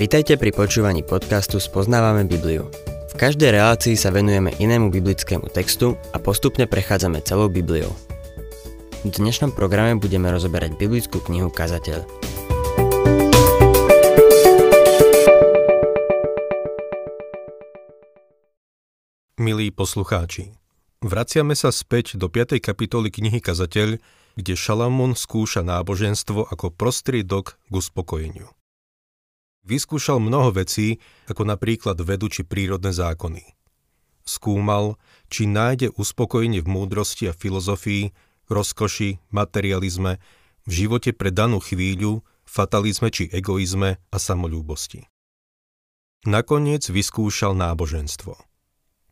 Vitajte 0.00 0.40
pri 0.40 0.50
počúvaní 0.50 1.04
podcastu 1.04 1.60
Spoznávame 1.60 2.24
Bibliu. 2.24 2.72
V 3.12 3.14
každej 3.20 3.52
relácii 3.52 4.00
sa 4.00 4.08
venujeme 4.08 4.48
inému 4.56 4.88
biblickému 4.88 5.52
textu 5.52 5.92
a 6.10 6.18
postupne 6.18 6.64
prechádzame 6.64 7.20
celou 7.20 7.52
Bibliou. 7.52 7.92
V 9.04 9.10
dnešnom 9.12 9.52
programe 9.52 10.00
budeme 10.00 10.32
rozoberať 10.32 10.76
biblickú 10.80 11.20
knihu 11.24 11.52
Kazateľ. 11.52 12.04
Milí 19.40 19.72
poslucháči, 19.72 20.52
vraciame 21.00 21.56
sa 21.56 21.72
späť 21.72 22.16
do 22.20 22.28
5. 22.28 22.60
kapitoly 22.60 23.08
knihy 23.08 23.40
Kazateľ, 23.40 24.00
kde 24.36 24.54
Šalamún 24.54 25.16
skúša 25.18 25.64
náboženstvo 25.64 26.48
ako 26.48 26.72
prostriedok 26.72 27.56
k 27.56 27.72
uspokojeniu. 27.72 28.48
Vyskúšal 29.64 30.22
mnoho 30.22 30.56
vecí, 30.56 31.02
ako 31.28 31.44
napríklad 31.44 32.00
vedu 32.00 32.32
či 32.32 32.46
prírodné 32.46 32.96
zákony. 32.96 33.44
Skúmal, 34.24 34.96
či 35.28 35.44
nájde 35.44 35.92
uspokojenie 35.96 36.64
v 36.64 36.68
múdrosti 36.68 37.28
a 37.28 37.36
filozofii, 37.36 38.12
rozkoši, 38.48 39.20
materializme, 39.32 40.16
v 40.64 40.70
živote 40.72 41.12
pre 41.12 41.32
danú 41.32 41.60
chvíľu, 41.60 42.24
fatalizme 42.44 43.08
či 43.12 43.28
egoizme 43.28 43.96
a 43.96 44.16
samolúbosti. 44.16 45.08
Nakoniec 46.28 46.84
vyskúšal 46.84 47.56
náboženstvo. 47.56 48.49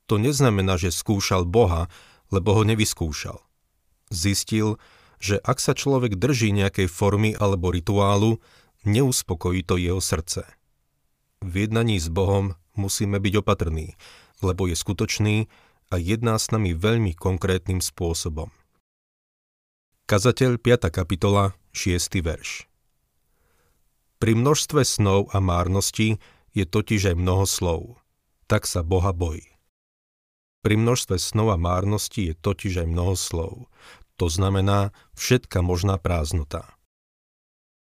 To 0.09 0.17
neznamená, 0.17 0.81
že 0.81 0.89
skúšal 0.89 1.45
Boha, 1.45 1.93
lebo 2.33 2.57
ho 2.57 2.63
nevyskúšal. 2.65 3.39
Zistil, 4.09 4.81
že 5.21 5.37
ak 5.45 5.61
sa 5.61 5.77
človek 5.77 6.17
drží 6.17 6.49
nejakej 6.57 6.89
formy 6.89 7.37
alebo 7.37 7.69
rituálu, 7.69 8.41
neuspokojí 8.89 9.69
to 9.69 9.77
jeho 9.77 10.01
srdce. 10.01 10.49
V 11.45 11.69
jednaní 11.69 12.01
s 12.01 12.09
Bohom 12.09 12.57
musíme 12.75 13.21
byť 13.21 13.35
opatrní, 13.45 13.95
lebo 14.41 14.65
je 14.71 14.75
skutočný 14.79 15.37
a 15.93 15.95
jedná 16.01 16.41
s 16.41 16.49
nami 16.55 16.73
veľmi 16.73 17.13
konkrétnym 17.13 17.85
spôsobom. 17.85 18.49
Kazateľ 20.09 20.57
5. 20.57 20.89
kapitola 20.89 21.53
6. 21.77 22.25
verš 22.25 22.65
Pri 24.17 24.33
množstve 24.33 24.81
snov 24.89 25.29
a 25.37 25.39
márnosti 25.43 26.17
je 26.57 26.65
totiž 26.65 27.13
aj 27.13 27.17
mnoho 27.21 27.45
slov. 27.45 28.01
Tak 28.49 28.65
sa 28.65 28.81
Boha 28.81 29.13
bojí. 29.13 29.58
Pri 30.69 30.77
množstve 30.77 31.17
snov 31.17 31.49
a 31.49 31.57
márnosti 31.57 32.29
je 32.29 32.35
totiž 32.37 32.85
aj 32.85 32.89
mnoho 32.93 33.17
slov. 33.17 33.73
To 34.21 34.29
znamená 34.29 34.93
všetka 35.17 35.65
možná 35.65 35.97
prázdnota 35.97 36.69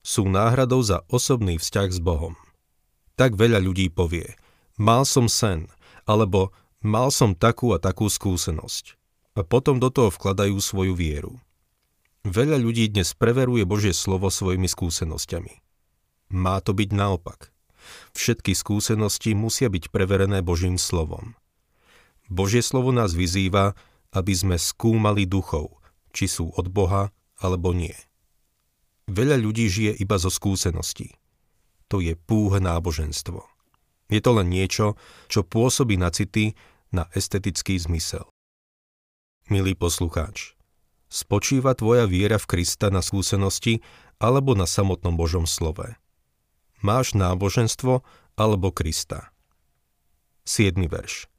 sú 0.02 0.26
náhradou 0.26 0.82
za 0.82 1.06
osobný 1.08 1.62
vzťah 1.62 1.90
s 1.94 2.00
Bohom. 2.02 2.34
Tak 3.16 3.38
veľa 3.38 3.62
ľudí 3.62 3.94
povie, 3.94 4.34
mal 4.82 5.06
som 5.06 5.30
sen, 5.30 5.70
alebo 6.10 6.50
mal 6.82 7.14
som 7.14 7.38
takú 7.38 7.78
a 7.78 7.80
takú 7.80 8.10
skúsenosť. 8.10 8.98
A 9.38 9.48
potom 9.48 9.80
do 9.80 9.94
toho 9.94 10.12
vkladajú 10.12 10.58
svoju 10.60 10.98
vieru. 10.98 11.40
Veľa 12.28 12.60
ľudí 12.60 12.92
dnes 12.92 13.16
preveruje 13.16 13.64
Božie 13.64 13.96
slovo 13.96 14.28
svojimi 14.28 14.68
skúsenosťami. 14.68 15.54
Má 16.36 16.60
to 16.62 16.76
byť 16.76 16.90
naopak. 16.92 17.50
Všetky 18.14 18.54
skúsenosti 18.54 19.34
musia 19.34 19.72
byť 19.72 19.90
preverené 19.90 20.44
Božím 20.46 20.78
slovom. 20.78 21.34
Božie 22.32 22.64
slovo 22.64 22.96
nás 22.96 23.12
vyzýva, 23.12 23.76
aby 24.16 24.32
sme 24.32 24.56
skúmali 24.56 25.28
duchov, 25.28 25.76
či 26.16 26.32
sú 26.32 26.56
od 26.56 26.72
Boha 26.72 27.12
alebo 27.44 27.76
nie. 27.76 27.96
Veľa 29.12 29.36
ľudí 29.36 29.68
žije 29.68 30.00
iba 30.00 30.16
zo 30.16 30.32
skúseností. 30.32 31.12
To 31.92 32.00
je 32.00 32.16
púh 32.16 32.56
náboženstvo. 32.56 33.44
Je 34.08 34.24
to 34.24 34.32
len 34.40 34.48
niečo, 34.48 34.96
čo 35.28 35.44
pôsobí 35.44 36.00
na 36.00 36.08
city, 36.08 36.56
na 36.96 37.12
estetický 37.12 37.76
zmysel. 37.76 38.24
Milý 39.52 39.76
poslucháč, 39.76 40.56
spočíva 41.12 41.76
tvoja 41.76 42.08
viera 42.08 42.40
v 42.40 42.48
Krista 42.48 42.88
na 42.88 43.04
skúsenosti 43.04 43.84
alebo 44.24 44.56
na 44.56 44.64
samotnom 44.64 45.20
Božom 45.20 45.44
slove? 45.44 46.00
Máš 46.80 47.12
náboženstvo 47.12 48.08
alebo 48.40 48.72
Krista? 48.72 49.36
7. 50.48 50.80
verš 50.88 51.31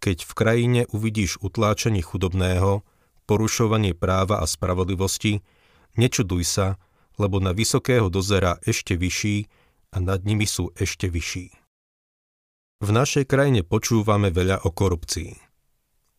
Keď 0.00 0.28
v 0.28 0.32
krajine 0.36 0.80
uvidíš 0.92 1.40
utláčanie 1.42 2.04
chudobného, 2.04 2.84
porušovanie 3.26 3.92
práva 3.96 4.38
a 4.38 4.46
spravodlivosti, 4.46 5.42
nečuduj 5.98 6.44
sa, 6.46 6.66
lebo 7.16 7.40
na 7.40 7.56
vysokého 7.56 8.12
dozera 8.12 8.60
ešte 8.62 8.94
vyšší 8.94 9.48
a 9.92 9.96
nad 9.98 10.22
nimi 10.22 10.44
sú 10.44 10.70
ešte 10.76 11.08
vyšší. 11.08 11.48
V 12.84 12.90
našej 12.92 13.24
krajine 13.24 13.64
počúvame 13.64 14.28
veľa 14.28 14.68
o 14.68 14.70
korupcii. 14.70 15.32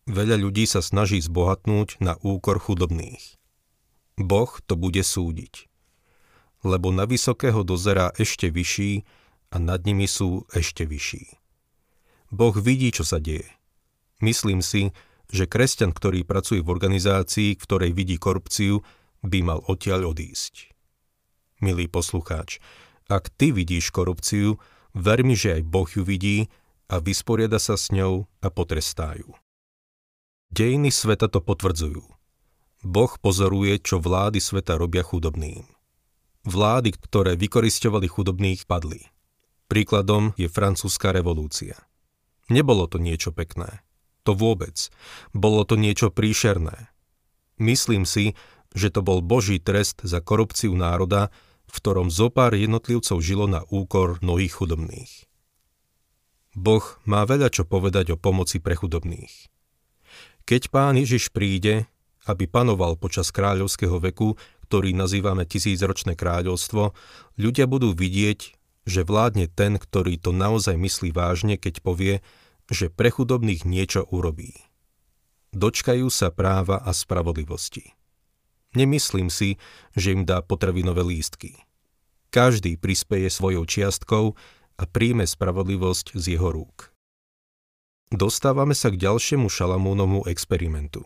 Veľa 0.09 0.41
ľudí 0.41 0.65
sa 0.65 0.81
snaží 0.81 1.21
zbohatnúť 1.21 2.01
na 2.01 2.17
úkor 2.25 2.57
chudobných. 2.57 3.37
Boh 4.17 4.49
to 4.65 4.73
bude 4.73 5.03
súdiť. 5.05 5.69
Lebo 6.65 6.89
na 6.89 7.05
vysokého 7.05 7.61
dozera 7.61 8.09
ešte 8.17 8.49
vyšší 8.49 9.05
a 9.53 9.61
nad 9.61 9.85
nimi 9.85 10.09
sú 10.09 10.49
ešte 10.49 10.89
vyšší. 10.89 11.37
Boh 12.33 12.55
vidí, 12.57 12.89
čo 12.89 13.05
sa 13.05 13.21
deje. 13.21 13.45
Myslím 14.23 14.65
si, 14.65 14.95
že 15.27 15.45
kresťan, 15.45 15.91
ktorý 15.91 16.23
pracuje 16.23 16.63
v 16.63 16.71
organizácii, 16.71 17.55
ktorej 17.59 17.91
vidí 17.91 18.15
korupciu, 18.17 18.81
by 19.21 19.39
mal 19.43 19.59
odtiaľ 19.65 20.13
odísť 20.15 20.77
milý 21.61 21.89
poslucháč. 21.89 22.61
Ak 23.07 23.31
ty 23.33 23.55
vidíš 23.55 23.89
korupciu, 23.89 24.59
ver 24.93 25.23
mi, 25.23 25.33
že 25.33 25.59
aj 25.59 25.61
Boh 25.63 25.87
ju 25.87 26.03
vidí 26.03 26.51
a 26.91 26.99
vysporiada 26.99 27.59
sa 27.59 27.79
s 27.79 27.91
ňou 27.91 28.27
a 28.43 28.47
potrestá. 28.51 29.15
Dejiny 30.51 30.91
sveta 30.91 31.27
to 31.27 31.43
potvrdzujú. 31.43 32.03
Boh 32.87 33.13
pozoruje, 33.19 33.79
čo 33.83 33.99
vlády 33.99 34.39
sveta 34.39 34.79
robia 34.79 35.03
chudobným. 35.03 35.65
Vlády, 36.47 36.95
ktoré 36.95 37.35
vykoristovali 37.35 38.07
chudobných, 38.07 38.63
padli. 38.63 39.03
Príkladom 39.67 40.31
je 40.39 40.47
francúzska 40.47 41.11
revolúcia. 41.11 41.75
Nebolo 42.47 42.87
to 42.87 43.03
niečo 43.03 43.35
pekné. 43.35 43.83
To 44.27 44.35
vôbec. 44.35 44.91
Bolo 45.31 45.63
to 45.63 45.79
niečo 45.79 46.11
príšerné. 46.11 46.91
Myslím 47.55 48.03
si, 48.03 48.35
že 48.75 48.91
to 48.91 48.99
bol 48.99 49.23
Boží 49.23 49.55
trest 49.63 50.03
za 50.03 50.19
korupciu 50.19 50.75
národa, 50.75 51.31
v 51.71 51.75
ktorom 51.79 52.11
zopár 52.11 52.51
jednotlivcov 52.51 53.23
žilo 53.23 53.47
na 53.47 53.63
úkor 53.71 54.19
mnohých 54.19 54.51
chudobných. 54.51 55.11
Boh 56.59 56.83
má 57.07 57.23
veľa 57.23 57.47
čo 57.55 57.63
povedať 57.63 58.11
o 58.11 58.17
pomoci 58.19 58.59
pre 58.59 58.75
chudobných. 58.75 59.47
Keď 60.43 60.75
pán 60.75 60.99
Ježiš 60.99 61.31
príde, 61.31 61.87
aby 62.27 62.51
panoval 62.51 62.99
počas 62.99 63.31
kráľovského 63.31 64.03
veku, 64.03 64.35
ktorý 64.67 64.91
nazývame 64.91 65.47
tisícročné 65.47 66.19
kráľovstvo, 66.19 66.91
ľudia 67.39 67.63
budú 67.63 67.95
vidieť, 67.95 68.39
že 68.83 69.07
vládne 69.07 69.47
ten, 69.47 69.79
ktorý 69.79 70.19
to 70.19 70.35
naozaj 70.35 70.75
myslí 70.75 71.15
vážne, 71.15 71.55
keď 71.55 71.79
povie, 71.79 72.19
že 72.67 72.91
pre 72.91 73.11
chudobných 73.11 73.63
niečo 73.63 74.03
urobí. 74.07 74.55
Dočkajú 75.55 76.11
sa 76.11 76.29
práva 76.29 76.83
a 76.83 76.91
spravodlivosti. 76.91 77.95
Nemyslím 78.75 79.31
si, 79.31 79.55
že 79.95 80.13
im 80.13 80.27
dá 80.27 80.43
potravinové 80.43 81.01
lístky. 81.01 81.55
Každý 82.29 82.75
prispeje 82.75 83.31
svojou 83.31 83.63
čiastkou 83.63 84.35
a 84.77 84.83
príjme 84.85 85.23
spravodlivosť 85.23 86.13
z 86.13 86.37
jeho 86.37 86.51
rúk. 86.51 86.91
Dostávame 88.11 88.75
sa 88.75 88.91
k 88.91 88.99
ďalšiemu 88.99 89.47
Šalamúnovmu 89.51 90.27
experimentu. 90.31 91.03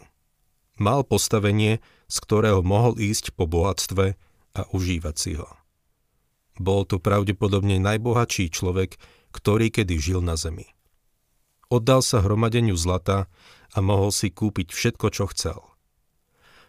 Mal 0.82 1.06
postavenie, 1.06 1.82
z 2.10 2.18
ktorého 2.22 2.66
mohol 2.66 2.98
ísť 2.98 3.38
po 3.38 3.46
bohatstve 3.46 4.18
a 4.58 4.62
užívať 4.74 5.16
si 5.16 5.38
ho. 5.38 5.50
Bol 6.62 6.86
to 6.86 7.02
pravdepodobne 7.02 7.82
najbohatší 7.82 8.54
človek, 8.54 9.00
ktorý 9.32 9.72
kedy 9.72 9.96
žil 9.98 10.20
na 10.22 10.36
zemi. 10.36 10.68
Oddal 11.72 12.04
sa 12.04 12.20
hromadeniu 12.20 12.76
zlata 12.76 13.32
a 13.72 13.80
mohol 13.80 14.12
si 14.12 14.28
kúpiť 14.28 14.76
všetko, 14.76 15.08
čo 15.16 15.32
chcel. 15.32 15.64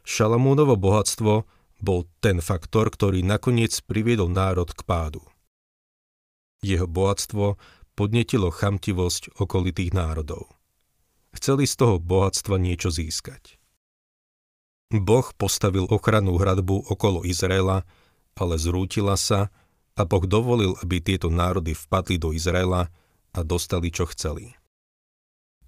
Šalamúnovo 0.07 0.79
bohatstvo 0.79 1.43
bol 1.83 2.07
ten 2.23 2.39
faktor, 2.39 2.87
ktorý 2.95 3.27
nakoniec 3.27 3.75
priviedol 3.83 4.31
národ 4.31 4.71
k 4.71 4.87
pádu. 4.87 5.27
Jeho 6.63 6.87
bohatstvo 6.87 7.59
podnetilo 7.99 8.55
chamtivosť 8.55 9.43
okolitých 9.43 9.91
národov. 9.91 10.47
Chceli 11.35 11.67
z 11.67 11.75
toho 11.75 11.99
bohatstva 11.99 12.63
niečo 12.63 12.95
získať. 12.95 13.59
Boh 14.95 15.27
postavil 15.35 15.91
ochrannú 15.91 16.39
hradbu 16.39 16.87
okolo 16.87 17.27
Izraela, 17.27 17.83
ale 18.39 18.55
zrútila 18.55 19.19
sa 19.19 19.51
a 19.99 20.07
Boh 20.07 20.23
dovolil, 20.23 20.79
aby 20.79 21.03
tieto 21.03 21.27
národy 21.27 21.75
vpadli 21.75 22.23
do 22.23 22.31
Izraela 22.31 22.87
a 23.35 23.41
dostali, 23.43 23.91
čo 23.91 24.07
chceli. 24.07 24.62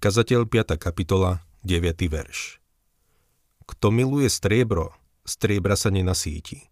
Kazateľ 0.03 0.43
5. 0.43 0.75
kapitola, 0.75 1.39
9. 1.63 2.11
verš. 2.11 2.59
Kto 3.63 3.95
miluje 3.95 4.27
striebro, 4.27 4.91
striebra 5.23 5.79
sa 5.79 5.87
nenasíti. 5.87 6.67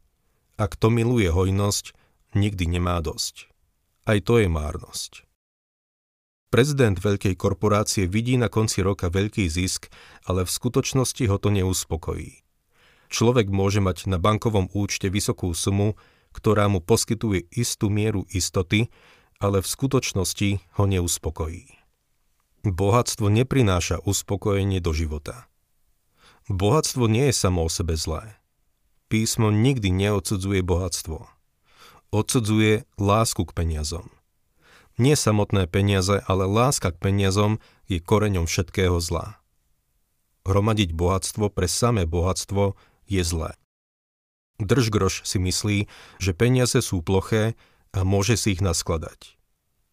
A 0.60 0.68
kto 0.68 0.92
miluje 0.92 1.32
hojnosť, 1.32 1.96
nikdy 2.36 2.68
nemá 2.68 3.00
dosť. 3.00 3.48
Aj 4.04 4.20
to 4.20 4.44
je 4.44 4.52
márnosť. 4.52 5.24
Prezident 6.52 7.00
veľkej 7.00 7.40
korporácie 7.40 8.12
vidí 8.12 8.36
na 8.36 8.52
konci 8.52 8.84
roka 8.84 9.08
veľký 9.08 9.48
zisk, 9.48 9.88
ale 10.28 10.44
v 10.44 10.52
skutočnosti 10.52 11.24
ho 11.26 11.40
to 11.40 11.48
neuspokojí. 11.48 12.44
Človek 13.08 13.48
môže 13.50 13.80
mať 13.80 14.12
na 14.12 14.20
bankovom 14.20 14.68
účte 14.76 15.08
vysokú 15.08 15.50
sumu, 15.56 15.96
ktorá 16.36 16.68
mu 16.68 16.84
poskytuje 16.84 17.48
istú 17.56 17.88
mieru 17.88 18.28
istoty, 18.36 18.92
ale 19.40 19.64
v 19.64 19.68
skutočnosti 19.72 20.50
ho 20.76 20.84
neuspokojí. 20.86 21.83
Bohatstvo 22.64 23.28
neprináša 23.28 24.00
uspokojenie 24.08 24.80
do 24.80 24.96
života. 24.96 25.52
Bohatstvo 26.48 27.12
nie 27.12 27.32
je 27.32 27.36
samo 27.36 27.68
o 27.68 27.70
sebe 27.72 28.00
zlé. 28.00 28.40
Písmo 29.12 29.52
nikdy 29.52 29.92
neodsudzuje 29.92 30.64
bohatstvo. 30.64 31.28
Odsudzuje 32.10 32.88
lásku 32.98 33.44
k 33.46 33.52
peniazom– 33.52 34.08
nie 35.02 35.18
samotné 35.18 35.66
peniaze, 35.66 36.22
ale 36.30 36.46
láska 36.46 36.94
k 36.94 37.02
peniazom 37.02 37.58
je 37.90 37.98
koreňom 37.98 38.46
všetkého 38.46 39.02
zla. 39.02 39.42
Hromadiť 40.46 40.94
bohatstvo 40.94 41.50
pre 41.50 41.66
samé 41.66 42.06
bohatstvo 42.06 42.78
je 43.10 43.24
zlé. 43.26 43.58
Držgroš 44.62 45.26
si 45.26 45.42
myslí, 45.42 45.78
že 46.22 46.38
peniaze 46.38 46.78
sú 46.78 47.02
ploché 47.02 47.58
a 47.90 48.06
môže 48.06 48.38
si 48.38 48.54
ich 48.54 48.62
naskladať. 48.62 49.34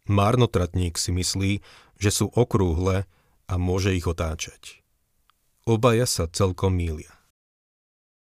Márnotratník 0.08 0.97
si 0.97 1.11
myslí, 1.12 1.52
že 2.00 2.11
sú 2.12 2.32
okrúhle 2.32 3.05
a 3.50 3.55
môže 3.61 3.93
ich 3.93 4.06
otáčať. 4.08 4.81
Obaja 5.69 6.08
sa 6.08 6.25
celkom 6.31 6.73
mília. 6.73 7.12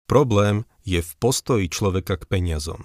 Problém 0.10 0.68
je 0.84 1.00
v 1.00 1.12
postoji 1.18 1.72
človeka 1.72 2.20
k 2.20 2.28
peniazom. 2.28 2.84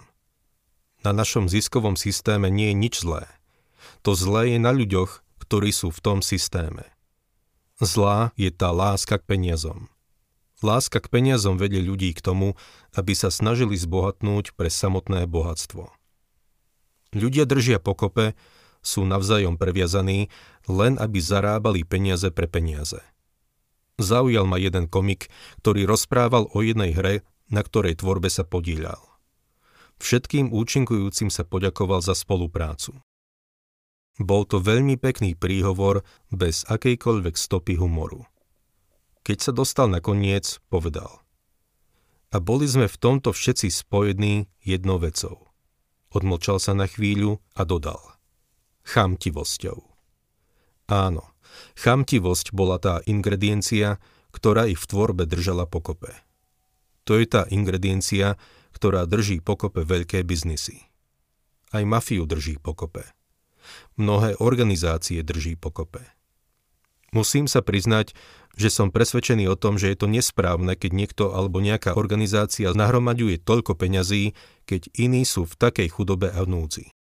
Na 1.02 1.10
našom 1.10 1.50
ziskovom 1.50 1.98
systéme 1.98 2.46
nie 2.50 2.70
je 2.70 2.76
nič 2.78 2.94
zlé. 3.02 3.26
To 4.06 4.14
zlé 4.14 4.54
je 4.54 4.58
na 4.62 4.70
ľuďoch, 4.70 5.26
ktorí 5.42 5.74
sú 5.74 5.90
v 5.90 6.02
tom 6.02 6.18
systéme. 6.22 6.86
Zlá 7.78 8.34
je 8.34 8.50
tá 8.50 8.74
láska 8.74 9.18
k 9.18 9.26
peniazom. 9.26 9.90
Láska 10.58 10.98
k 10.98 11.06
peniazom 11.06 11.54
vedie 11.54 11.78
ľudí 11.78 12.10
k 12.10 12.18
tomu, 12.18 12.58
aby 12.90 13.14
sa 13.14 13.30
snažili 13.30 13.78
zbohatnúť 13.78 14.58
pre 14.58 14.66
samotné 14.66 15.30
bohatstvo. 15.30 15.94
Ľudia 17.14 17.46
držia 17.46 17.78
pokope, 17.78 18.34
sú 18.82 19.04
navzájom 19.04 19.58
previazaní, 19.60 20.30
len 20.68 20.96
aby 21.00 21.18
zarábali 21.18 21.82
peniaze 21.84 22.28
pre 22.30 22.46
peniaze. 22.46 23.00
Zaujal 23.98 24.46
ma 24.46 24.62
jeden 24.62 24.86
komik, 24.86 25.26
ktorý 25.64 25.88
rozprával 25.88 26.46
o 26.54 26.58
jednej 26.62 26.94
hre, 26.94 27.26
na 27.50 27.66
ktorej 27.66 27.98
tvorbe 27.98 28.30
sa 28.30 28.46
podíľal. 28.46 29.00
Všetkým 29.98 30.54
účinkujúcim 30.54 31.26
sa 31.26 31.42
poďakoval 31.42 31.98
za 31.98 32.14
spoluprácu. 32.14 32.94
Bol 34.18 34.46
to 34.46 34.62
veľmi 34.62 34.98
pekný 34.98 35.34
príhovor 35.34 36.06
bez 36.30 36.62
akejkoľvek 36.66 37.34
stopy 37.34 37.78
humoru. 37.78 38.26
Keď 39.22 39.38
sa 39.38 39.52
dostal 39.54 39.90
na 39.90 39.98
koniec, 39.98 40.58
povedal. 40.70 41.22
A 42.34 42.38
boli 42.38 42.66
sme 42.66 42.86
v 42.86 42.98
tomto 42.98 43.30
všetci 43.34 43.70
spojení 43.70 44.50
jednou 44.62 44.98
vecou. 45.02 45.48
Odmlčal 46.10 46.58
sa 46.62 46.72
na 46.74 46.86
chvíľu 46.86 47.42
a 47.54 47.62
dodal. 47.62 48.17
Chamtivosťou. 48.88 49.84
Áno, 50.88 51.24
chamtivosť 51.76 52.56
bola 52.56 52.80
tá 52.80 53.04
ingrediencia, 53.04 54.00
ktorá 54.32 54.64
ich 54.64 54.80
v 54.80 54.88
tvorbe 54.88 55.28
držala 55.28 55.68
pokope. 55.68 56.16
To 57.04 57.20
je 57.20 57.28
tá 57.28 57.44
ingrediencia, 57.52 58.40
ktorá 58.72 59.04
drží 59.04 59.44
pokope 59.44 59.84
veľké 59.84 60.24
biznisy. 60.24 60.88
Aj 61.68 61.84
mafiu 61.84 62.24
drží 62.24 62.56
pokope 62.56 63.04
mnohé 63.96 64.38
organizácie 64.38 65.20
drží 65.20 65.58
pokope. 65.58 66.04
Musím 67.08 67.48
sa 67.48 67.64
priznať, 67.64 68.12
že 68.58 68.68
som 68.68 68.92
presvedčený 68.92 69.48
o 69.48 69.56
tom, 69.56 69.80
že 69.80 69.88
je 69.92 69.96
to 69.96 70.06
nesprávne, 70.10 70.76
keď 70.76 70.90
niekto 70.92 71.24
alebo 71.32 71.62
nejaká 71.62 71.96
organizácia 71.96 72.68
nahromaďuje 72.68 73.40
toľko 73.40 73.78
peňazí, 73.78 74.36
keď 74.68 74.92
iní 74.92 75.24
sú 75.24 75.48
v 75.48 75.56
takej 75.56 75.88
chudobe 75.88 76.28
a 76.28 76.44
núdzi. 76.44 76.92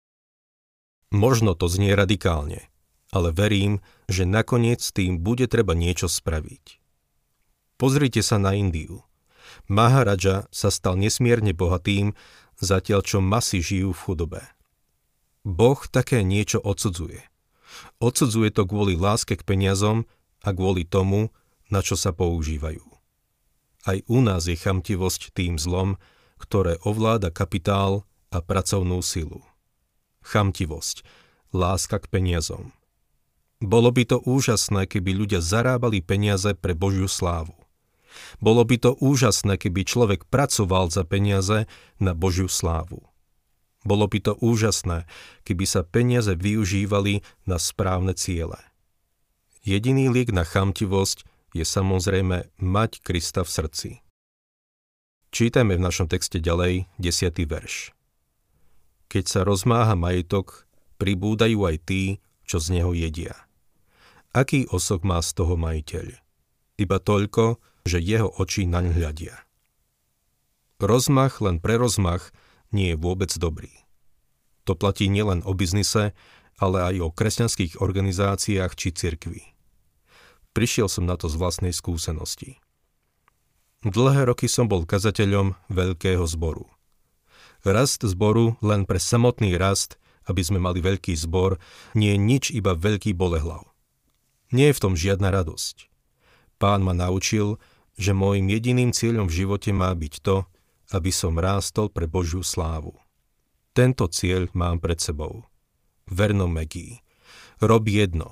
Možno 1.08 1.56
to 1.56 1.72
znie 1.72 1.96
radikálne, 1.96 2.68
ale 3.16 3.32
verím, 3.32 3.80
že 4.12 4.28
nakoniec 4.28 4.84
tým 4.84 5.24
bude 5.24 5.48
treba 5.48 5.72
niečo 5.72 6.12
spraviť. 6.12 6.84
Pozrite 7.80 8.20
sa 8.20 8.36
na 8.42 8.58
Indiu. 8.58 9.08
Maharaja 9.72 10.52
sa 10.52 10.68
stal 10.68 11.00
nesmierne 11.00 11.56
bohatým, 11.56 12.12
zatiaľ 12.60 13.06
čo 13.06 13.24
masy 13.24 13.64
žijú 13.64 13.96
v 13.96 14.04
chudobe. 14.04 14.42
Boh 15.48 15.80
také 15.88 16.28
niečo 16.28 16.60
odsudzuje. 16.60 17.24
Odsudzuje 18.04 18.52
to 18.52 18.68
kvôli 18.68 19.00
láske 19.00 19.40
k 19.40 19.48
peniazom 19.48 20.04
a 20.44 20.52
kvôli 20.52 20.84
tomu, 20.84 21.32
na 21.72 21.80
čo 21.80 21.96
sa 21.96 22.12
používajú. 22.12 22.84
Aj 23.88 23.98
u 24.12 24.20
nás 24.20 24.52
je 24.52 24.60
chamtivosť 24.60 25.32
tým 25.32 25.56
zlom, 25.56 25.96
ktoré 26.36 26.76
ovláda 26.84 27.32
kapitál 27.32 28.04
a 28.28 28.44
pracovnú 28.44 29.00
silu. 29.00 29.47
Chamtivosť, 30.28 31.08
láska 31.56 32.04
k 32.04 32.12
peniazom. 32.12 32.76
Bolo 33.64 33.96
by 33.96 34.04
to 34.04 34.18
úžasné, 34.20 34.86
keby 34.86 35.16
ľudia 35.16 35.40
zarábali 35.40 36.04
peniaze 36.04 36.52
pre 36.52 36.76
Božiu 36.76 37.08
slávu. 37.08 37.56
Bolo 38.44 38.68
by 38.68 38.76
to 38.76 38.92
úžasné, 39.00 39.56
keby 39.56 39.88
človek 39.88 40.28
pracoval 40.28 40.92
za 40.92 41.08
peniaze 41.08 41.66
na 41.98 42.12
Božiu 42.12 42.52
slávu. 42.52 43.08
Bolo 43.88 44.06
by 44.06 44.20
to 44.20 44.34
úžasné, 44.44 45.08
keby 45.48 45.64
sa 45.64 45.88
peniaze 45.88 46.36
využívali 46.36 47.24
na 47.48 47.56
správne 47.56 48.12
ciele. 48.12 48.60
Jediný 49.64 50.12
liek 50.12 50.36
na 50.36 50.44
chamtivosť 50.44 51.24
je 51.56 51.64
samozrejme 51.64 52.52
mať 52.60 52.92
Krista 53.00 53.48
v 53.48 53.50
srdci. 53.50 53.90
Čítajme 55.32 55.80
v 55.80 55.86
našom 55.88 56.12
texte 56.12 56.44
ďalej 56.44 56.92
10. 57.00 57.32
verš. 57.48 57.97
Keď 59.08 59.24
sa 59.26 59.42
rozmáha 59.48 59.96
majetok, 59.96 60.68
pribúdajú 61.00 61.64
aj 61.64 61.78
tí, 61.88 62.04
čo 62.44 62.60
z 62.60 62.80
neho 62.80 62.92
jedia. 62.92 63.36
Aký 64.36 64.68
osok 64.68 65.08
má 65.08 65.24
z 65.24 65.34
toho 65.34 65.56
majiteľ? 65.56 66.14
Iba 66.78 66.98
toľko, 67.02 67.58
že 67.88 68.04
jeho 68.04 68.30
oči 68.36 68.68
naň 68.68 68.94
hľadia. 68.94 69.36
Rozmach 70.78 71.42
len 71.42 71.58
pre 71.58 71.80
rozmach 71.80 72.30
nie 72.70 72.94
je 72.94 72.98
vôbec 73.00 73.32
dobrý. 73.34 73.72
To 74.70 74.76
platí 74.76 75.10
nielen 75.10 75.42
o 75.48 75.56
biznise, 75.56 76.14
ale 76.60 76.78
aj 76.84 76.96
o 77.02 77.10
kresťanských 77.10 77.80
organizáciách 77.82 78.76
či 78.76 78.94
cirkvi. 78.94 79.44
Prišiel 80.52 80.92
som 80.92 81.08
na 81.08 81.16
to 81.16 81.32
z 81.32 81.40
vlastnej 81.40 81.74
skúsenosti. 81.74 82.60
Dlhé 83.86 84.28
roky 84.28 84.50
som 84.50 84.66
bol 84.68 84.84
kazateľom 84.84 85.56
veľkého 85.70 86.26
zboru. 86.26 86.68
Rast 87.68 88.00
zboru 88.08 88.56
len 88.64 88.88
pre 88.88 88.96
samotný 88.96 89.60
rast, 89.60 90.00
aby 90.24 90.40
sme 90.40 90.56
mali 90.56 90.80
veľký 90.80 91.12
zbor, 91.20 91.60
nie 91.92 92.16
je 92.16 92.20
nič 92.20 92.44
iba 92.56 92.72
veľký 92.72 93.12
bolehlav. 93.12 93.68
Nie 94.56 94.72
je 94.72 94.78
v 94.80 94.84
tom 94.88 94.94
žiadna 94.96 95.36
radosť. 95.36 95.92
Pán 96.64 96.80
ma 96.80 96.96
naučil, 96.96 97.60
že 98.00 98.16
môjim 98.16 98.48
jediným 98.48 98.96
cieľom 98.96 99.28
v 99.28 99.44
živote 99.44 99.76
má 99.76 99.92
byť 99.92 100.14
to, 100.24 100.48
aby 100.96 101.12
som 101.12 101.36
rástol 101.36 101.92
pre 101.92 102.08
Božiu 102.08 102.40
slávu. 102.40 102.96
Tento 103.76 104.08
cieľ 104.08 104.48
mám 104.56 104.80
pred 104.80 105.04
sebou. 105.04 105.44
Verno 106.08 106.48
Megí. 106.48 107.04
Rob 107.60 107.84
jedno. 107.84 108.32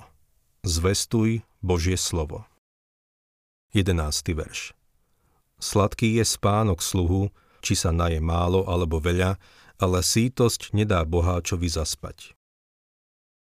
Zvestuj 0.64 1.44
Božie 1.60 2.00
slovo. 2.00 2.48
11. 3.76 4.00
verš. 4.32 4.72
Sladký 5.60 6.16
je 6.16 6.24
spánok 6.24 6.80
sluhu, 6.80 7.28
či 7.60 7.78
sa 7.78 7.92
naje 7.92 8.18
málo 8.18 8.64
alebo 8.66 8.98
veľa, 8.98 9.36
ale 9.76 9.98
sítosť 10.00 10.72
nedá 10.72 11.04
boháčovi 11.04 11.68
zaspať. 11.68 12.32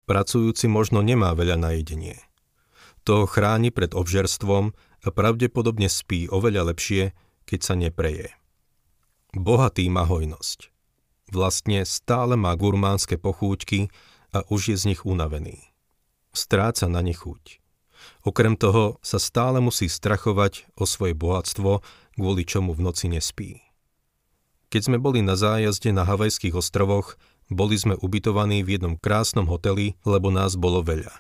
Pracujúci 0.08 0.68
možno 0.68 1.04
nemá 1.04 1.32
veľa 1.36 1.56
na 1.60 1.76
jedenie. 1.76 2.20
To 3.08 3.26
chráni 3.26 3.74
pred 3.74 3.96
obžerstvom 3.96 4.76
a 5.02 5.08
pravdepodobne 5.10 5.90
spí 5.90 6.30
oveľa 6.30 6.74
lepšie, 6.74 7.16
keď 7.50 7.60
sa 7.60 7.74
nepreje. 7.74 8.30
Bohatý 9.34 9.88
má 9.88 10.04
hojnosť. 10.06 10.70
Vlastne 11.32 11.88
stále 11.88 12.36
má 12.36 12.52
gurmánske 12.60 13.16
pochúťky 13.16 13.88
a 14.36 14.44
už 14.52 14.76
je 14.76 14.78
z 14.78 14.84
nich 14.92 15.02
unavený. 15.08 15.72
Stráca 16.36 16.92
na 16.92 17.00
ne 17.00 17.16
chuť. 17.16 17.64
Okrem 18.28 18.60
toho 18.60 19.00
sa 19.00 19.18
stále 19.18 19.64
musí 19.64 19.88
strachovať 19.88 20.68
o 20.76 20.84
svoje 20.84 21.16
bohatstvo, 21.16 21.80
kvôli 22.20 22.44
čomu 22.44 22.76
v 22.76 22.84
noci 22.84 23.08
nespí. 23.08 23.71
Keď 24.72 24.82
sme 24.88 24.98
boli 25.04 25.20
na 25.20 25.36
zájazde 25.36 25.92
na 25.92 26.08
Havajských 26.08 26.56
ostrovoch, 26.56 27.20
boli 27.52 27.76
sme 27.76 28.00
ubytovaní 28.00 28.64
v 28.64 28.80
jednom 28.80 28.96
krásnom 28.96 29.44
hoteli, 29.52 30.00
lebo 30.08 30.32
nás 30.32 30.56
bolo 30.56 30.80
veľa. 30.80 31.12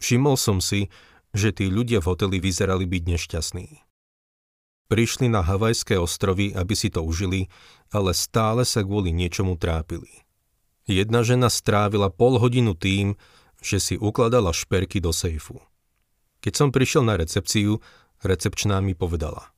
Všimol 0.00 0.40
som 0.40 0.64
si, 0.64 0.88
že 1.36 1.52
tí 1.52 1.68
ľudia 1.68 2.00
v 2.00 2.08
hoteli 2.08 2.40
vyzerali 2.40 2.88
byť 2.88 3.02
nešťastní. 3.12 3.68
Prišli 4.88 5.28
na 5.28 5.44
Havajské 5.44 6.00
ostrovy, 6.00 6.56
aby 6.56 6.72
si 6.72 6.88
to 6.88 7.04
užili, 7.04 7.52
ale 7.92 8.16
stále 8.16 8.64
sa 8.64 8.80
kvôli 8.80 9.12
niečomu 9.12 9.60
trápili. 9.60 10.24
Jedna 10.88 11.20
žena 11.22 11.52
strávila 11.52 12.08
pol 12.08 12.40
hodinu 12.40 12.72
tým, 12.72 13.20
že 13.60 13.78
si 13.78 13.94
ukladala 14.00 14.50
šperky 14.56 14.98
do 14.98 15.12
sejfu. 15.12 15.60
Keď 16.40 16.52
som 16.56 16.68
prišiel 16.74 17.04
na 17.04 17.20
recepciu, 17.20 17.78
recepčná 18.24 18.80
mi 18.80 18.96
povedala. 18.96 19.52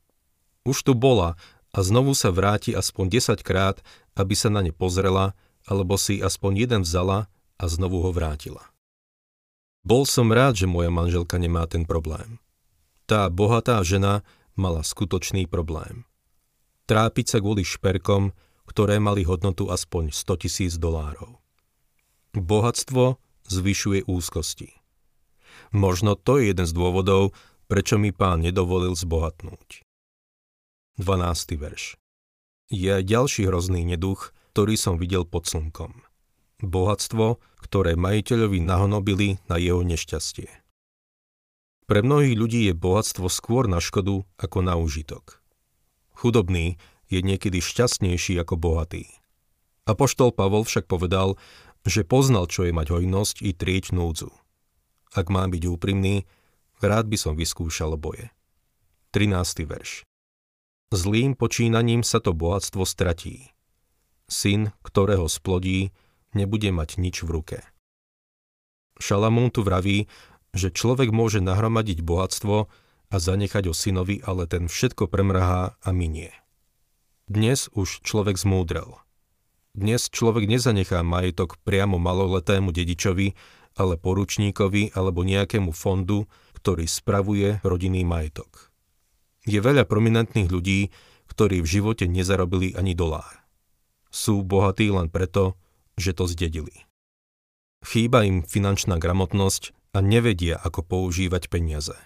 Už 0.66 0.84
tu 0.84 0.92
bola 0.92 1.38
a 1.74 1.82
znovu 1.82 2.14
sa 2.14 2.30
vráti 2.30 2.70
aspoň 2.70 3.18
10 3.18 3.42
krát, 3.42 3.82
aby 4.14 4.38
sa 4.38 4.46
na 4.46 4.62
ne 4.62 4.70
pozrela, 4.70 5.34
alebo 5.66 5.98
si 5.98 6.22
aspoň 6.22 6.52
jeden 6.64 6.82
vzala 6.86 7.26
a 7.58 7.64
znovu 7.66 7.98
ho 7.98 8.14
vrátila. 8.14 8.62
Bol 9.82 10.06
som 10.06 10.30
rád, 10.30 10.64
že 10.64 10.70
moja 10.70 10.88
manželka 10.88 11.36
nemá 11.36 11.66
ten 11.66 11.82
problém. 11.84 12.38
Tá 13.04 13.28
bohatá 13.28 13.82
žena 13.84 14.24
mala 14.56 14.80
skutočný 14.80 15.44
problém. 15.50 16.08
Trápiť 16.88 17.36
sa 17.36 17.38
kvôli 17.42 17.66
šperkom, 17.66 18.32
ktoré 18.64 18.96
mali 18.96 19.28
hodnotu 19.28 19.68
aspoň 19.68 20.14
100 20.14 20.40
tisíc 20.40 20.72
dolárov. 20.80 21.36
Bohatstvo 22.32 23.20
zvyšuje 23.50 24.08
úzkosti. 24.08 24.72
Možno 25.74 26.16
to 26.16 26.40
je 26.40 26.54
jeden 26.54 26.64
z 26.64 26.72
dôvodov, 26.72 27.36
prečo 27.68 28.00
mi 28.00 28.08
pán 28.08 28.40
nedovolil 28.40 28.96
zbohatnúť. 28.96 29.83
12. 30.94 31.58
verš 31.58 31.98
Je 32.70 32.86
aj 32.86 33.02
ďalší 33.02 33.50
hrozný 33.50 33.82
neduch, 33.82 34.30
ktorý 34.54 34.78
som 34.78 34.94
videl 34.94 35.26
pod 35.26 35.50
slnkom. 35.50 36.06
Bohatstvo, 36.62 37.42
ktoré 37.58 37.98
majiteľovi 37.98 38.62
nahonobili 38.62 39.42
na 39.50 39.58
jeho 39.58 39.82
nešťastie. 39.82 40.46
Pre 41.90 41.98
mnohých 41.98 42.38
ľudí 42.38 42.70
je 42.70 42.78
bohatstvo 42.78 43.26
skôr 43.26 43.66
na 43.66 43.82
škodu 43.82 44.22
ako 44.38 44.58
na 44.62 44.78
užitok. 44.78 45.42
Chudobný 46.14 46.78
je 47.10 47.26
niekedy 47.26 47.58
šťastnejší 47.58 48.38
ako 48.38 48.54
bohatý. 48.54 49.10
Apoštol 49.90 50.30
Pavol 50.30 50.62
však 50.62 50.86
povedal, 50.86 51.34
že 51.82 52.06
poznal, 52.06 52.46
čo 52.46 52.62
je 52.62 52.70
mať 52.70 52.94
hojnosť 52.94 53.42
i 53.42 53.50
trieť 53.50 53.90
núdzu. 53.90 54.30
Ak 55.10 55.26
mám 55.26 55.50
byť 55.50 55.62
úprimný, 55.66 56.22
rád 56.78 57.10
by 57.10 57.18
som 57.18 57.34
vyskúšal 57.34 57.98
boje. 57.98 58.30
13. 59.10 59.66
verš 59.66 60.06
Zlým 60.92 61.38
počínaním 61.38 62.04
sa 62.04 62.20
to 62.20 62.36
bohatstvo 62.36 62.84
stratí. 62.84 63.54
Syn, 64.28 64.72
ktorého 64.84 65.28
splodí, 65.30 65.94
nebude 66.34 66.68
mať 66.74 67.00
nič 67.00 67.22
v 67.24 67.40
ruke. 67.40 67.58
Šalamún 69.00 69.50
tu 69.50 69.64
vraví, 69.64 70.06
že 70.54 70.70
človek 70.70 71.10
môže 71.10 71.42
nahromadiť 71.42 72.02
bohatstvo 72.04 72.56
a 73.10 73.16
zanechať 73.16 73.70
o 73.70 73.74
synovi, 73.74 74.22
ale 74.22 74.46
ten 74.46 74.70
všetko 74.70 75.10
premrhá 75.10 75.74
a 75.78 75.90
minie. 75.90 76.30
Dnes 77.26 77.72
už 77.72 78.04
človek 78.04 78.36
zmúdrel. 78.36 79.00
Dnes 79.74 80.06
človek 80.06 80.46
nezanechá 80.46 81.02
majetok 81.02 81.58
priamo 81.66 81.98
maloletému 81.98 82.70
dedičovi, 82.70 83.34
ale 83.74 83.98
poručníkovi 83.98 84.94
alebo 84.94 85.26
nejakému 85.26 85.74
fondu, 85.74 86.30
ktorý 86.62 86.86
spravuje 86.86 87.58
rodinný 87.66 88.06
majetok. 88.06 88.73
Je 89.44 89.60
veľa 89.60 89.84
prominentných 89.84 90.48
ľudí, 90.48 90.88
ktorí 91.28 91.60
v 91.60 91.68
živote 91.68 92.08
nezarobili 92.08 92.72
ani 92.76 92.96
dolár. 92.96 93.44
Sú 94.08 94.40
bohatí 94.44 94.88
len 94.88 95.12
preto, 95.12 95.56
že 96.00 96.16
to 96.16 96.24
zdedili. 96.28 96.88
Chýba 97.84 98.24
im 98.24 98.40
finančná 98.40 98.96
gramotnosť 98.96 99.76
a 99.92 100.00
nevedia, 100.00 100.56
ako 100.56 100.80
používať 100.82 101.52
peniaze. 101.52 101.96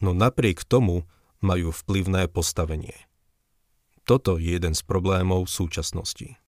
No 0.00 0.16
napriek 0.16 0.64
tomu 0.64 1.04
majú 1.44 1.72
vplyvné 1.72 2.32
postavenie. 2.32 2.96
Toto 4.06 4.38
je 4.38 4.56
jeden 4.56 4.72
z 4.72 4.82
problémov 4.86 5.50
súčasnosti. 5.50 6.38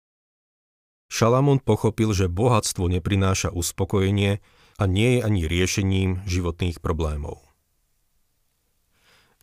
Šalamún 1.09 1.59
pochopil, 1.59 2.13
že 2.13 2.29
bohatstvo 2.29 2.87
neprináša 2.89 3.49
uspokojenie 3.51 4.45
a 4.77 4.85
nie 4.85 5.19
je 5.19 5.21
ani 5.25 5.49
riešením 5.49 6.23
životných 6.29 6.85
problémov. 6.85 7.48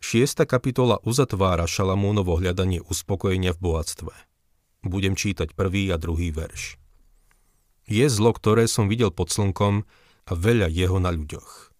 Šiesta 0.00 0.44
kapitola 0.44 1.00
uzatvára 1.02 1.64
Šalamúnovo 1.64 2.36
hľadanie 2.38 2.84
uspokojenia 2.84 3.56
v 3.56 3.62
bohatstve. 3.62 4.14
Budem 4.86 5.18
čítať 5.18 5.56
prvý 5.56 5.90
a 5.90 5.96
druhý 5.98 6.30
verš. 6.30 6.78
Je 7.86 8.06
zlo, 8.10 8.34
ktoré 8.34 8.66
som 8.66 8.90
videl 8.90 9.14
pod 9.14 9.30
slnkom 9.30 9.86
a 10.26 10.32
veľa 10.34 10.70
jeho 10.70 10.98
na 10.98 11.14
ľuďoch. 11.14 11.70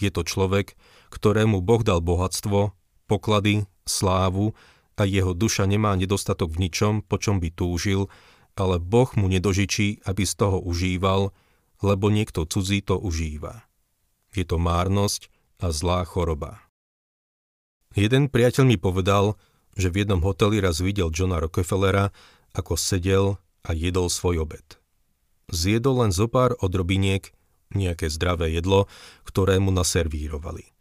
Je 0.00 0.08
to 0.08 0.24
človek, 0.24 0.76
ktorému 1.12 1.60
Boh 1.60 1.84
dal 1.84 2.00
bohatstvo, 2.00 2.72
poklady, 3.04 3.68
slávu 3.84 4.56
a 4.96 5.04
jeho 5.04 5.36
duša 5.36 5.68
nemá 5.68 5.96
nedostatok 5.96 6.52
v 6.56 6.68
ničom, 6.68 6.94
po 7.04 7.20
čom 7.20 7.40
by 7.40 7.52
túžil, 7.52 8.08
ale 8.56 8.80
Boh 8.80 9.08
mu 9.16 9.28
nedožičí, 9.28 10.04
aby 10.04 10.22
z 10.24 10.32
toho 10.36 10.60
užíval, 10.60 11.32
lebo 11.80 12.12
niekto 12.12 12.44
cudzí 12.44 12.84
to 12.84 13.00
užíva. 13.00 13.64
Je 14.36 14.44
to 14.44 14.60
márnosť 14.60 15.32
a 15.60 15.72
zlá 15.72 16.04
choroba. 16.04 16.69
Jeden 17.94 18.30
priateľ 18.30 18.64
mi 18.66 18.76
povedal, 18.78 19.34
že 19.74 19.90
v 19.90 20.06
jednom 20.06 20.22
hoteli 20.22 20.62
raz 20.62 20.78
videl 20.78 21.10
Johna 21.10 21.42
Rockefellera, 21.42 22.14
ako 22.54 22.74
sedel 22.78 23.38
a 23.66 23.74
jedol 23.74 24.10
svoj 24.10 24.46
obed 24.46 24.80
zjedol 25.52 26.06
len 26.06 26.12
zo 26.14 26.30
pár 26.30 26.56
odrobiniek, 26.62 27.34
nejaké 27.70 28.10
zdravé 28.10 28.54
jedlo, 28.54 28.90
ktoré 29.26 29.58
mu 29.62 29.70
naservírovali. 29.70 30.74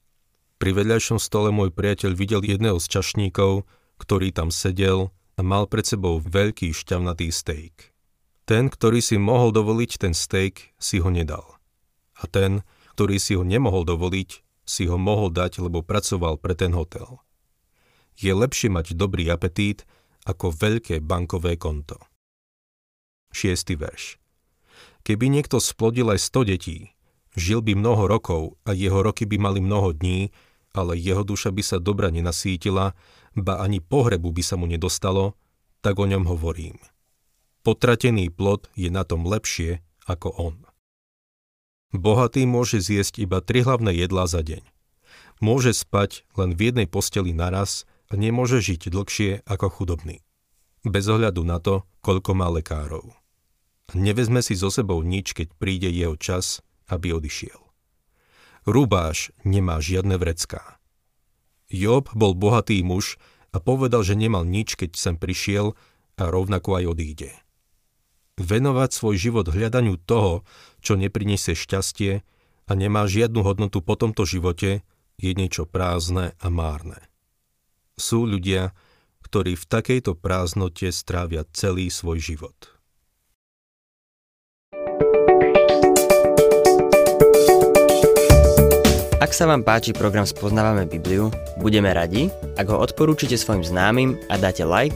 Pri 0.57 0.71
vedľajšom 0.73 1.21
stole 1.21 1.53
môj 1.53 1.73
priateľ 1.73 2.11
videl 2.17 2.41
jedného 2.41 2.77
z 2.81 2.85
čašníkov, 2.89 3.65
ktorý 4.01 4.33
tam 4.33 4.49
sedel 4.49 5.13
a 5.37 5.41
mal 5.45 5.69
pred 5.69 5.85
sebou 5.85 6.19
veľký 6.19 6.73
šťavnatý 6.73 7.29
steak. 7.29 7.93
Ten, 8.49 8.67
ktorý 8.67 8.99
si 8.99 9.21
mohol 9.21 9.53
dovoliť 9.53 9.91
ten 10.01 10.13
steak, 10.17 10.73
si 10.81 10.97
ho 10.97 11.09
nedal. 11.13 11.45
A 12.17 12.25
ten, 12.25 12.65
ktorý 12.97 13.21
si 13.21 13.37
ho 13.37 13.45
nemohol 13.45 13.85
dovoliť, 13.85 14.41
si 14.69 14.85
ho 14.85 15.01
mohol 15.01 15.33
dať, 15.33 15.65
lebo 15.65 15.81
pracoval 15.81 16.37
pre 16.37 16.53
ten 16.53 16.77
hotel. 16.77 17.17
Je 18.13 18.29
lepšie 18.29 18.69
mať 18.69 18.93
dobrý 18.93 19.25
apetít 19.33 19.89
ako 20.29 20.53
veľké 20.53 21.01
bankové 21.01 21.57
konto. 21.57 21.97
6. 23.33 23.73
verš 23.73 24.21
Keby 25.01 25.33
niekto 25.33 25.57
splodil 25.57 26.13
aj 26.13 26.21
100 26.21 26.51
detí, 26.53 26.93
žil 27.33 27.65
by 27.65 27.73
mnoho 27.73 28.05
rokov 28.05 28.61
a 28.69 28.77
jeho 28.77 29.01
roky 29.01 29.25
by 29.25 29.41
mali 29.41 29.57
mnoho 29.57 29.97
dní, 29.97 30.29
ale 30.77 30.93
jeho 31.01 31.25
duša 31.25 31.49
by 31.49 31.63
sa 31.65 31.81
dobra 31.81 32.13
nenasítila, 32.13 32.93
ba 33.33 33.57
ani 33.65 33.81
pohrebu 33.81 34.29
by 34.29 34.43
sa 34.45 34.53
mu 34.53 34.69
nedostalo, 34.69 35.33
tak 35.81 35.97
o 35.97 36.05
ňom 36.05 36.29
hovorím. 36.29 36.77
Potratený 37.65 38.29
plod 38.29 38.69
je 38.77 38.93
na 38.93 39.01
tom 39.01 39.25
lepšie 39.25 39.81
ako 40.05 40.29
on. 40.37 40.68
Bohatý 41.89 42.45
môže 42.45 42.77
zjesť 42.77 43.25
iba 43.25 43.41
tri 43.41 43.65
hlavné 43.65 43.97
jedlá 43.97 44.29
za 44.29 44.45
deň. 44.45 44.61
Môže 45.41 45.73
spať 45.73 46.27
len 46.37 46.53
v 46.53 46.69
jednej 46.69 46.85
posteli 46.85 47.33
naraz 47.33 47.89
a 48.11 48.19
nemôže 48.19 48.61
žiť 48.61 48.93
dlhšie 48.93 49.31
ako 49.49 49.67
chudobný. 49.73 50.21
Bez 50.85 51.09
ohľadu 51.09 51.41
na 51.41 51.57
to, 51.57 51.87
koľko 52.05 52.37
má 52.37 52.47
lekárov. 52.53 53.09
Nevezme 53.97 54.45
si 54.45 54.53
so 54.53 54.69
sebou 54.69 55.01
nič, 55.01 55.33
keď 55.33 55.49
príde 55.57 55.89
jeho 55.89 56.13
čas, 56.13 56.61
aby 56.85 57.17
odišiel. 57.17 57.57
Rubáš 58.69 59.33
nemá 59.41 59.81
žiadne 59.81 60.13
vrecká. 60.21 60.77
Job 61.73 62.13
bol 62.13 62.37
bohatý 62.37 62.85
muž 62.85 63.17
a 63.49 63.57
povedal, 63.57 64.05
že 64.05 64.13
nemal 64.13 64.45
nič, 64.45 64.77
keď 64.77 64.93
sem 64.93 65.15
prišiel 65.17 65.73
a 66.21 66.23
rovnako 66.29 66.77
aj 66.77 66.85
odíde. 66.85 67.31
Venovať 68.39 68.95
svoj 68.95 69.19
život 69.19 69.51
hľadaniu 69.51 69.99
toho, 69.99 70.47
čo 70.79 70.95
nepriniesie 70.95 71.59
šťastie 71.59 72.23
a 72.65 72.71
nemá 72.71 73.03
žiadnu 73.03 73.43
hodnotu 73.43 73.83
po 73.83 73.99
tomto 73.99 74.23
živote, 74.23 74.79
je 75.19 75.31
niečo 75.35 75.67
prázdne 75.67 76.31
a 76.39 76.47
márne. 76.47 77.03
Sú 77.99 78.23
ľudia, 78.23 78.71
ktorí 79.27 79.59
v 79.59 79.65
takejto 79.67 80.15
prázdnote 80.15 80.87
strávia 80.95 81.43
celý 81.51 81.91
svoj 81.91 82.23
život. 82.23 82.55
Ak 89.19 89.35
sa 89.35 89.51
vám 89.51 89.67
páči 89.67 89.91
program 89.91 90.23
Spoznávame 90.23 90.87
Bibliu, 90.87 91.27
budeme 91.59 91.91
radi, 91.91 92.31
ak 92.55 92.71
ho 92.71 92.79
odporúčite 92.79 93.35
svojim 93.35 93.67
známym 93.67 94.15
a 94.31 94.39
dáte 94.39 94.63
like, 94.63 94.95